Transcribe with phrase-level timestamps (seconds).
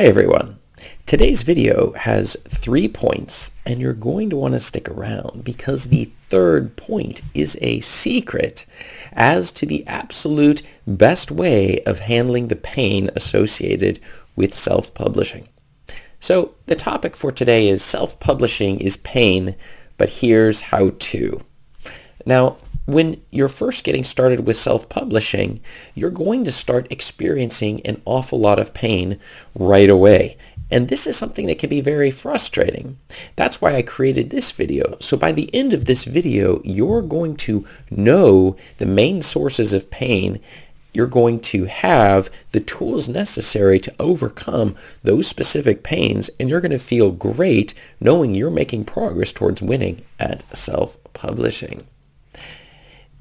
[0.00, 0.58] Hi everyone.
[1.04, 6.06] Today's video has three points and you're going to want to stick around because the
[6.30, 8.64] third point is a secret
[9.12, 14.00] as to the absolute best way of handling the pain associated
[14.36, 15.50] with self-publishing.
[16.18, 19.54] So the topic for today is self-publishing is pain,
[19.98, 21.44] but here's how to.
[22.24, 22.56] Now,
[22.86, 25.60] when you're first getting started with self-publishing,
[25.94, 29.20] you're going to start experiencing an awful lot of pain
[29.54, 30.36] right away.
[30.72, 32.96] And this is something that can be very frustrating.
[33.34, 34.96] That's why I created this video.
[35.00, 39.90] So by the end of this video, you're going to know the main sources of
[39.90, 40.40] pain.
[40.92, 46.70] You're going to have the tools necessary to overcome those specific pains, and you're going
[46.70, 51.82] to feel great knowing you're making progress towards winning at self-publishing.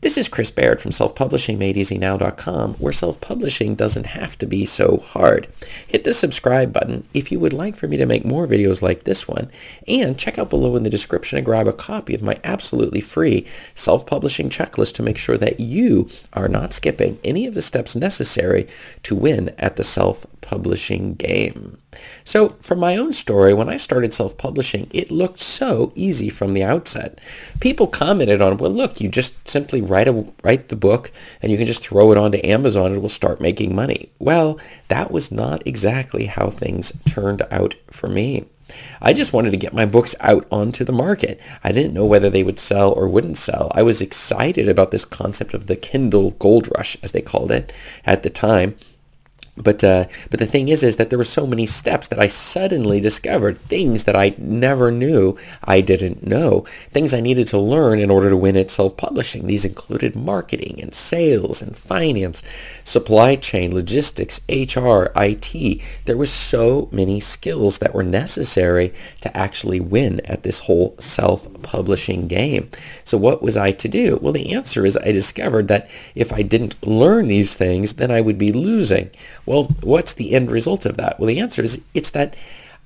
[0.01, 5.47] This is Chris Baird from selfpublishingmadeeasynow.com, where self-publishing doesn't have to be so hard.
[5.89, 9.03] Hit the subscribe button if you would like for me to make more videos like
[9.03, 9.51] this one,
[9.89, 13.45] and check out below in the description and grab a copy of my absolutely free
[13.75, 18.69] self-publishing checklist to make sure that you are not skipping any of the steps necessary
[19.03, 21.77] to win at the self-publishing game.
[22.23, 26.63] So from my own story, when I started self-publishing, it looked so easy from the
[26.63, 27.19] outset.
[27.59, 31.57] People commented on, well, look, you just simply write, a, write the book and you
[31.57, 34.11] can just throw it onto Amazon and it will start making money.
[34.19, 38.45] Well, that was not exactly how things turned out for me.
[39.01, 41.39] I just wanted to get my books out onto the market.
[41.63, 43.71] I didn't know whether they would sell or wouldn't sell.
[43.73, 47.73] I was excited about this concept of the Kindle gold rush, as they called it
[48.05, 48.75] at the time.
[49.61, 52.27] But uh, but the thing is, is that there were so many steps that I
[52.27, 57.99] suddenly discovered things that I never knew I didn't know, things I needed to learn
[57.99, 59.45] in order to win at self-publishing.
[59.45, 62.41] These included marketing and sales and finance,
[62.85, 65.81] supply chain, logistics, HR, IT.
[66.05, 72.27] There were so many skills that were necessary to actually win at this whole self-publishing
[72.27, 72.69] game.
[73.03, 74.19] So what was I to do?
[74.21, 78.21] Well, the answer is I discovered that if I didn't learn these things, then I
[78.21, 79.09] would be losing.
[79.49, 81.19] Well, what's the end result of that?
[81.19, 82.35] Well, the answer is it's that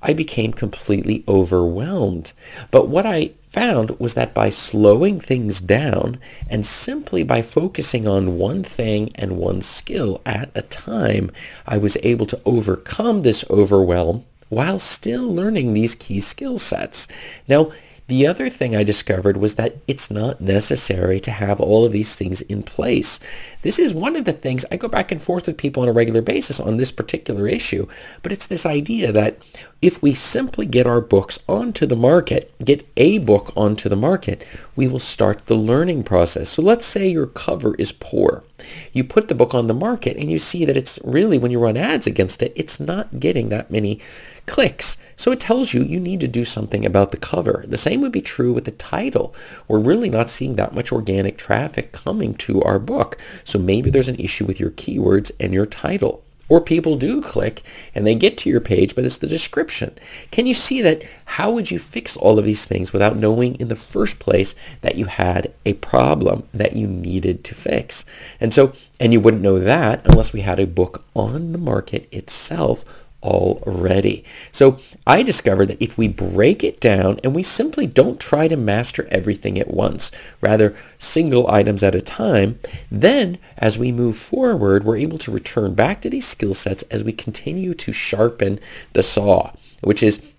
[0.00, 2.32] I became completely overwhelmed.
[2.70, 6.16] But what I found was that by slowing things down
[6.48, 11.30] and simply by focusing on one thing and one skill at a time,
[11.66, 17.06] I was able to overcome this overwhelm while still learning these key skill sets.
[17.46, 17.72] Now,
[18.06, 22.14] the other thing I discovered was that it's not necessary to have all of these
[22.14, 23.18] things in place.
[23.62, 25.92] This is one of the things I go back and forth with people on a
[25.92, 27.86] regular basis on this particular issue,
[28.22, 29.38] but it's this idea that
[29.80, 34.46] if we simply get our books onto the market, get a book onto the market,
[34.76, 36.50] we will start the learning process.
[36.50, 38.44] So let's say your cover is poor.
[38.92, 41.58] You put the book on the market and you see that it's really, when you
[41.58, 44.00] run ads against it, it's not getting that many
[44.46, 44.96] clicks.
[45.16, 47.64] So it tells you you need to do something about the cover.
[47.66, 49.34] The same would be true with the title.
[49.68, 53.16] We're really not seeing that much organic traffic coming to our book.
[53.44, 56.23] So maybe there's an issue with your keywords and your title.
[56.48, 57.62] Or people do click
[57.94, 59.96] and they get to your page, but it's the description.
[60.30, 61.02] Can you see that?
[61.24, 64.96] How would you fix all of these things without knowing in the first place that
[64.96, 68.04] you had a problem that you needed to fix?
[68.40, 72.08] And so, and you wouldn't know that unless we had a book on the market
[72.12, 72.84] itself
[73.24, 74.22] already.
[74.52, 78.56] So I discovered that if we break it down and we simply don't try to
[78.56, 84.84] master everything at once, rather single items at a time, then as we move forward,
[84.84, 88.60] we're able to return back to these skill sets as we continue to sharpen
[88.92, 90.33] the saw, which is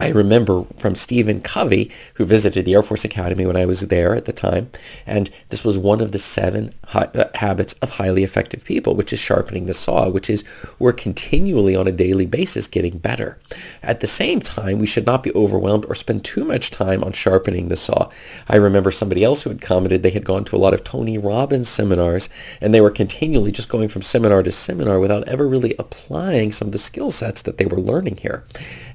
[0.00, 4.16] I remember from Stephen Covey, who visited the Air Force Academy when I was there
[4.16, 4.70] at the time,
[5.06, 9.12] and this was one of the seven ha- uh, habits of highly effective people, which
[9.12, 10.42] is sharpening the saw, which is
[10.78, 13.38] we're continually on a daily basis getting better.
[13.82, 17.12] At the same time, we should not be overwhelmed or spend too much time on
[17.12, 18.08] sharpening the saw.
[18.48, 21.18] I remember somebody else who had commented they had gone to a lot of Tony
[21.18, 22.30] Robbins seminars,
[22.62, 26.68] and they were continually just going from seminar to seminar without ever really applying some
[26.68, 28.44] of the skill sets that they were learning here.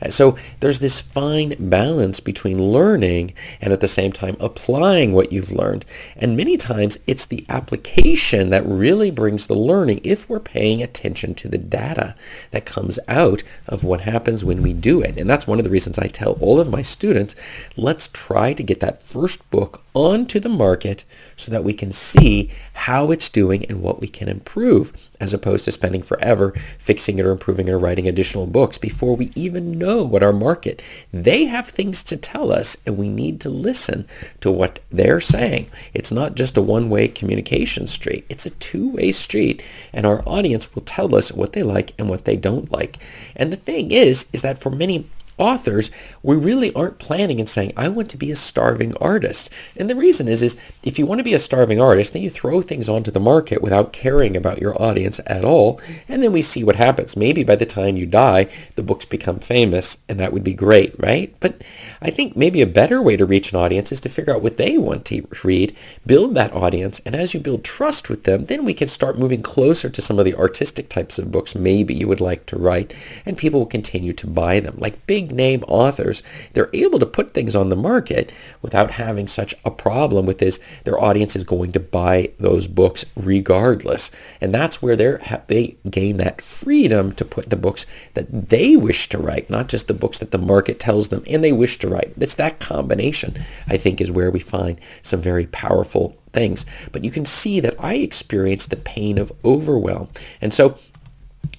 [0.10, 5.52] So there's this fine balance between learning and at the same time applying what you've
[5.52, 5.86] learned.
[6.16, 11.36] And many times it's the application that really brings the learning if we're paying attention
[11.36, 12.16] to the data
[12.52, 15.18] that comes out of what happens when we do it.
[15.18, 17.36] And that's one of the reasons I tell all of my students,
[17.76, 21.06] let's try to get that first book onto the market
[21.36, 25.66] so that we can see how it's doing and what we can improve as opposed
[25.66, 29.78] to spending forever fixing it or improving it or writing additional books before we even
[29.78, 30.82] know what our market
[31.14, 34.08] they have things to tell us and we need to listen
[34.42, 35.70] to what they're saying.
[35.94, 38.26] It's not just a one-way communication street.
[38.30, 42.26] It's a two-way street and our audience will tell us what they like and what
[42.26, 42.98] they don't like.
[43.36, 45.92] And the thing is, is that for many authors,
[46.24, 49.52] we really aren't planning and saying, I want to be a starving artist.
[49.78, 52.30] And the reason is, is if you want to be a starving artist, then you
[52.30, 55.80] throw things onto the market without caring about your audience at all.
[56.08, 57.18] And then we see what happens.
[57.18, 60.96] Maybe by the time you die, the books become famous and that would be great,
[61.00, 61.36] right?
[61.40, 61.64] But
[62.02, 64.58] I think maybe a better way to reach an audience is to figure out what
[64.58, 67.02] they want to read, build that audience.
[67.06, 70.20] And as you build trust with them, then we can start moving closer to some
[70.20, 72.94] of the artistic types of books maybe you would like to write.
[73.26, 76.22] And people will continue to buy them like big big name authors,
[76.54, 78.32] they're able to put things on the market
[78.62, 80.60] without having such a problem with this.
[80.84, 84.12] Their audience is going to buy those books regardless.
[84.40, 85.18] And that's where they
[85.48, 89.88] they gain that freedom to put the books that they wish to write, not just
[89.88, 92.14] the books that the market tells them and they wish to write.
[92.18, 96.66] It's that combination, I think, is where we find some very powerful things.
[96.92, 100.10] But you can see that I experience the pain of overwhelm.
[100.42, 100.78] And so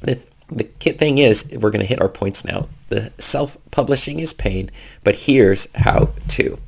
[0.03, 0.19] the,
[0.51, 2.69] the thing is, we're going to hit our points now.
[2.89, 4.71] The self-publishing is pain,
[5.03, 6.59] but here's how to.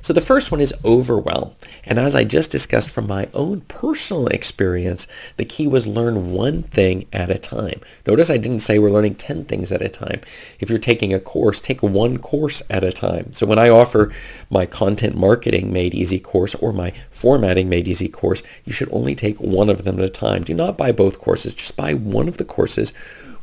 [0.00, 1.52] So the first one is overwhelm.
[1.84, 6.62] And as I just discussed from my own personal experience, the key was learn one
[6.62, 7.80] thing at a time.
[8.06, 10.20] Notice I didn't say we're learning 10 things at a time.
[10.58, 13.32] If you're taking a course, take one course at a time.
[13.32, 14.12] So when I offer
[14.50, 19.14] my content marketing made easy course or my formatting made easy course, you should only
[19.14, 20.44] take one of them at a time.
[20.44, 21.54] Do not buy both courses.
[21.54, 22.92] Just buy one of the courses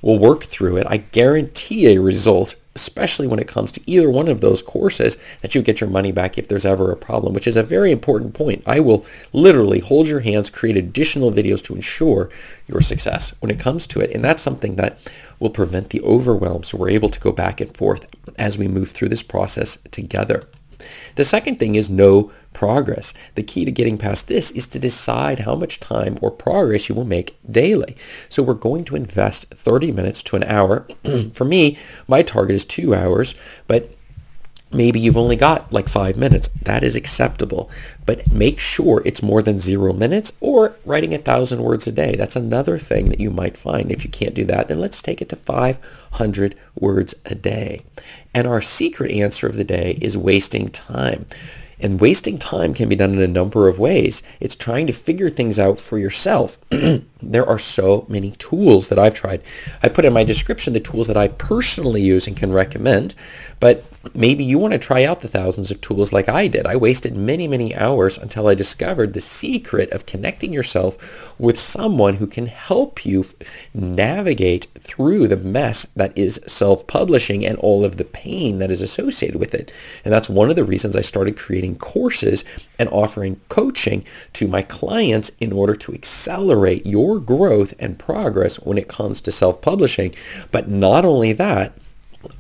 [0.06, 0.86] will work through it.
[0.88, 5.56] I guarantee a result, especially when it comes to either one of those courses, that
[5.56, 8.36] you get your money back if there's ever a problem, which is a very important
[8.36, 8.62] point.
[8.68, 9.04] I will
[9.34, 12.30] literally hold your hands, create additional videos to ensure
[12.68, 14.12] your success when it comes to it.
[14.12, 15.00] And that's something that
[15.40, 18.06] will prevent the overwhelm so we're able to go back and forth
[18.38, 20.44] as we move through this process together.
[21.16, 23.14] The second thing is no progress.
[23.36, 26.96] The key to getting past this is to decide how much time or progress you
[26.96, 27.96] will make daily.
[28.30, 30.88] So we're going to invest 30 minutes to an hour.
[31.34, 31.78] For me,
[32.08, 33.36] my target is two hours,
[33.68, 33.95] but
[34.72, 36.48] maybe you've only got like five minutes.
[36.64, 37.70] That is acceptable.
[38.06, 42.16] But make sure it's more than zero minutes or writing a thousand words a day.
[42.16, 43.92] That's another thing that you might find.
[43.92, 47.82] If you can't do that, then let's take it to 500 words a day.
[48.34, 51.26] And our secret answer of the day is wasting time.
[51.80, 54.24] And wasting time can be done in a number of ways.
[54.40, 56.58] It's trying to figure things out for yourself.
[57.22, 59.42] there are so many tools that I've tried.
[59.84, 63.14] I put in my description the tools that I personally use and can recommend,
[63.60, 66.68] but maybe you want to try out the thousands of tools like I did.
[66.68, 72.16] I wasted many, many hours until I discovered the secret of connecting yourself with someone
[72.16, 73.26] who can help you
[73.74, 79.40] navigate through the mess that is self-publishing and all of the pain that is associated
[79.40, 79.74] with it.
[80.04, 82.44] And that's one of the reasons I started creating courses
[82.78, 84.04] and offering coaching
[84.34, 89.32] to my clients in order to accelerate your growth and progress when it comes to
[89.32, 90.14] self-publishing.
[90.52, 91.74] But not only that,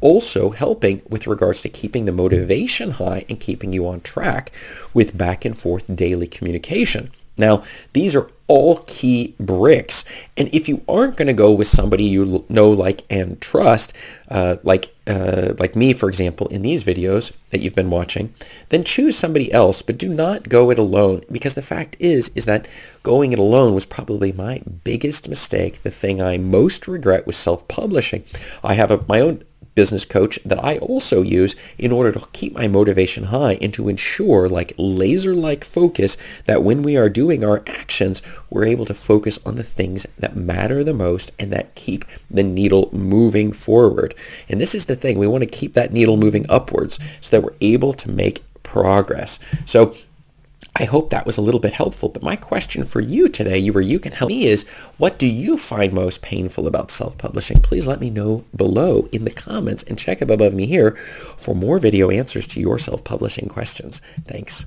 [0.01, 4.51] also helping with regards to keeping the motivation high and keeping you on track
[4.93, 7.11] with back and forth daily communication.
[7.37, 10.05] Now, these are all key bricks.
[10.37, 13.93] And if you aren't going to go with somebody you know, like, and trust,
[14.29, 18.33] uh, like uh, like me, for example, in these videos that you've been watching,
[18.69, 21.21] then choose somebody else, but do not go it alone.
[21.31, 22.67] Because the fact is, is that
[23.03, 25.81] going it alone was probably my biggest mistake.
[25.83, 28.23] The thing I most regret was self-publishing.
[28.63, 29.43] I have a, my own
[29.75, 33.89] business coach that I also use in order to keep my motivation high and to
[33.89, 39.37] ensure like laser-like focus that when we are doing our actions, we're able to focus
[39.45, 44.15] on the things that matter the most and that keep the needle moving forward.
[44.49, 47.45] And this is the thing, we want to keep that needle moving upwards so that
[47.45, 49.39] we're able to make progress.
[49.65, 49.95] So
[50.77, 52.09] I hope that was a little bit helpful.
[52.09, 54.67] But my question for you today, you where you can help me, is
[54.97, 57.61] what do you find most painful about self-publishing?
[57.61, 60.91] Please let me know below in the comments and check up above me here
[61.37, 64.01] for more video answers to your self-publishing questions.
[64.25, 64.63] Thanks.